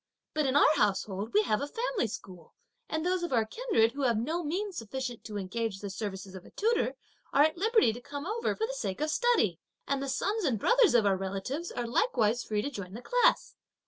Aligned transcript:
But 0.33 0.47
in 0.47 0.55
our 0.55 0.75
household, 0.77 1.31
we 1.31 1.43
have 1.43 1.61
a 1.61 1.67
family 1.67 2.07
school, 2.07 2.55
and 2.89 3.05
those 3.05 3.21
of 3.21 3.31
our 3.31 3.45
kindred 3.45 3.91
who 3.91 4.01
have 4.01 4.17
no 4.17 4.43
means 4.43 4.75
sufficient 4.77 5.23
to 5.25 5.37
engage 5.37 5.77
the 5.79 5.91
services 5.91 6.33
of 6.33 6.43
a 6.43 6.49
tutor 6.49 6.95
are 7.31 7.43
at 7.43 7.55
liberty 7.55 7.93
to 7.93 8.01
come 8.01 8.25
over 8.25 8.55
for 8.55 8.65
the 8.65 8.73
sake 8.73 8.99
of 8.99 9.11
study, 9.11 9.59
and 9.87 10.01
the 10.01 10.09
sons 10.09 10.43
and 10.43 10.57
brothers 10.57 10.95
of 10.95 11.05
our 11.05 11.17
relatives 11.17 11.71
are 11.71 11.85
likewise 11.85 12.43
free 12.43 12.63
to 12.63 12.71
join 12.71 12.95
the 12.95 13.03
class. 13.03 13.53